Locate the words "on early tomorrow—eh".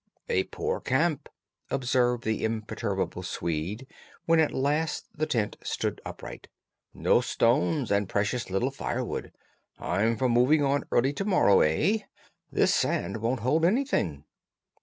10.63-11.99